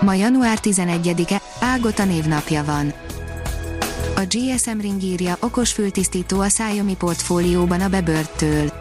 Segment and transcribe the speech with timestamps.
[0.00, 2.92] Ma január 11-e, Ágota névnapja van.
[4.16, 8.72] A GSM Ring írja, okos fültisztító a Xiaomi portfólióban a bebörttől.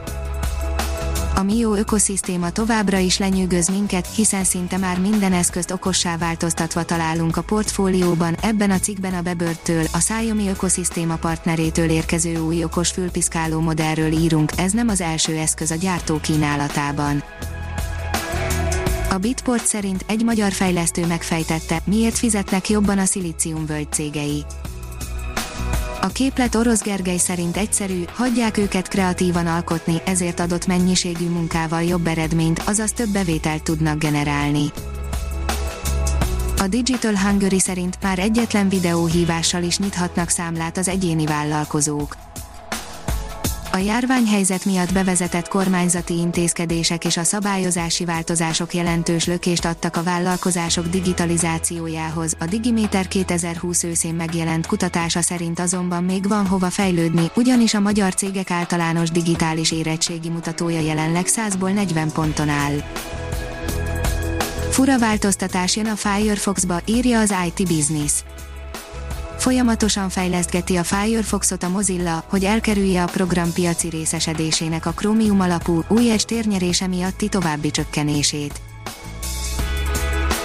[1.36, 7.38] A Mio ökoszisztéma továbbra is lenyűgöz minket, hiszen szinte már minden eszközt okossá változtatva találunk
[7.38, 13.60] a portfólióban, ebben a cikkben a bebörttől, a Xiaomi ökoszisztéma partnerétől érkező új okos fülpiszkáló
[13.60, 17.24] modellről írunk, ez nem az első eszköz a gyártó kínálatában.
[19.10, 24.46] A Bitport szerint egy magyar fejlesztő megfejtette, miért fizetnek jobban a szilíciumvölgy cégei.
[26.02, 32.08] A képlet Orosz Gergely szerint egyszerű, hagyják őket kreatívan alkotni, ezért adott mennyiségű munkával jobb
[32.08, 34.66] eredményt, azaz több bevételt tudnak generálni.
[36.58, 42.16] A Digital Hungary szerint már egyetlen videóhívással is nyithatnak számlát az egyéni vállalkozók.
[43.72, 50.88] A járványhelyzet miatt bevezetett kormányzati intézkedések és a szabályozási változások jelentős lökést adtak a vállalkozások
[50.88, 52.36] digitalizációjához.
[52.40, 58.14] A Digiméter 2020 őszén megjelent kutatása szerint azonban még van hova fejlődni, ugyanis a magyar
[58.14, 62.84] cégek általános digitális érettségi mutatója jelenleg 100-ból 40 ponton áll.
[64.70, 68.14] Fura változtatás jön a Firefoxba, írja az IT Business.
[69.50, 75.84] Folyamatosan fejlesztgeti a Firefoxot a Mozilla, hogy elkerülje a program piaci részesedésének a Chromium alapú,
[75.88, 78.62] új és térnyerése miatti további csökkenését.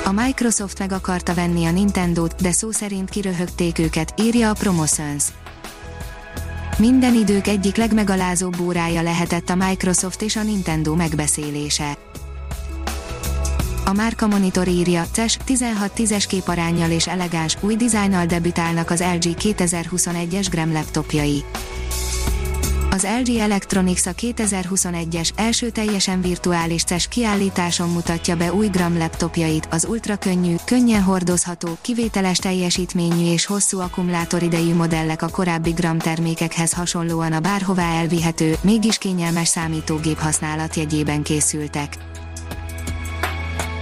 [0.04, 5.24] A Microsoft meg akarta venni a Nintendo-t, de szó szerint kiröhögték őket, írja a Promotions.
[6.78, 11.96] Minden idők egyik legmegalázóbb órája lehetett a Microsoft és a Nintendo megbeszélése.
[13.86, 20.46] A Márka Monitor írja, CES 16-10-es képarányjal és elegáns, új dizájnnal debütálnak az LG 2021-es
[20.50, 21.44] Gram laptopjai.
[22.90, 29.68] Az LG Electronics a 2021-es első teljesen virtuális CES kiállításon mutatja be új Gram laptopjait,
[29.70, 36.72] az ultra könnyű, könnyen hordozható, kivételes teljesítményű és hosszú akkumulátoridejű modellek a korábbi Gram termékekhez
[36.72, 41.96] hasonlóan a bárhová elvihető, mégis kényelmes számítógép használat jegyében készültek.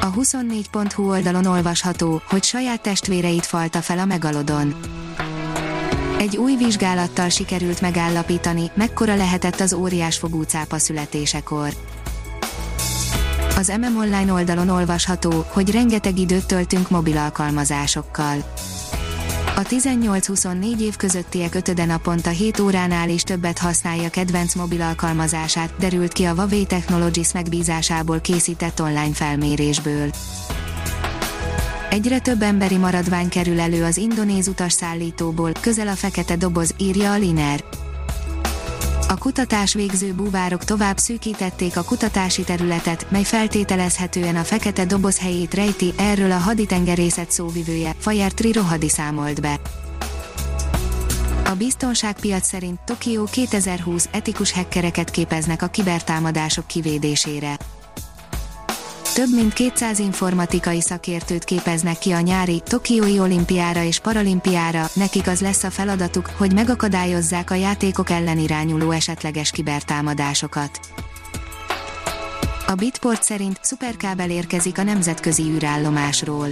[0.05, 4.75] A 24.hu oldalon olvasható, hogy saját testvéreit falta fel a megalodon.
[6.19, 11.69] Egy új vizsgálattal sikerült megállapítani, mekkora lehetett az óriásfogú cápa születésekor.
[13.57, 18.37] Az MM Online oldalon olvasható, hogy rengeteg időt töltünk mobil alkalmazásokkal.
[19.55, 26.13] A 18-24 év közöttiek ötöde naponta 7 óránál is többet használja kedvenc mobil alkalmazását, derült
[26.13, 30.11] ki a Huawei Technologies megbízásából készített online felmérésből.
[31.91, 37.19] Egyre több emberi maradvány kerül elő az indonéz utasszállítóból, közel a fekete doboz, írja a
[37.19, 37.65] Liner.
[39.13, 45.55] A kutatás végző búvárok tovább szűkítették a kutatási területet, mely feltételezhetően a fekete doboz helyét
[45.55, 49.61] rejti, erről a haditengerészet szóvivője, Fajer Trirohadi számolt be.
[51.45, 57.57] A biztonságpiac szerint Tokió 2020 etikus hackereket képeznek a kibertámadások kivédésére.
[59.15, 65.41] Több mint 200 informatikai szakértőt képeznek ki a nyári Tokiói olimpiára és paralimpiára, nekik az
[65.41, 70.81] lesz a feladatuk, hogy megakadályozzák a játékok ellen irányuló esetleges kibertámadásokat.
[72.67, 76.49] A Bitport szerint szuperkábel érkezik a nemzetközi űrállomásról.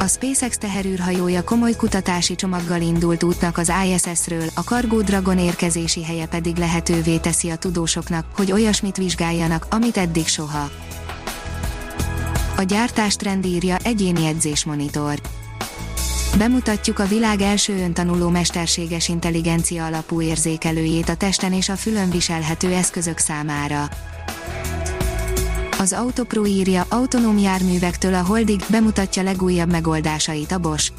[0.00, 6.26] A SpaceX teherűrhajója komoly kutatási csomaggal indult útnak az ISS-ről, a Cargo Dragon érkezési helye
[6.26, 10.70] pedig lehetővé teszi a tudósoknak, hogy olyasmit vizsgáljanak, amit eddig soha.
[12.56, 15.20] A gyártás trend írja egyéni edzésmonitor.
[16.38, 22.72] Bemutatjuk a világ első öntanuló mesterséges intelligencia alapú érzékelőjét a testen és a fülön viselhető
[22.72, 23.88] eszközök számára.
[25.78, 30.92] Az Autopro írja, autonóm járművektől a Holdig bemutatja legújabb megoldásait a Bosch.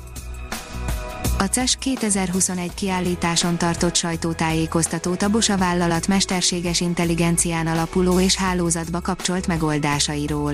[1.37, 9.01] A CES 2021 kiállításon tartott sajtótájékoztatót a Bosch a vállalat mesterséges intelligencián alapuló és hálózatba
[9.01, 10.53] kapcsolt megoldásairól.